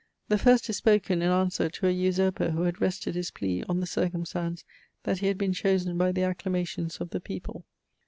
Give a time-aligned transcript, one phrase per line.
[0.29, 3.81] The first is spoken in answer to a usurper, who had rested his plea on
[3.81, 4.63] the circumstance,
[5.03, 7.65] that he had been chosen by the acclamations of the people.